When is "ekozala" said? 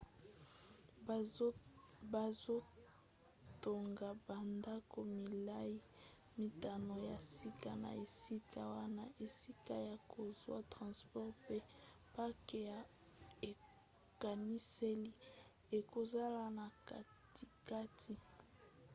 15.79-16.43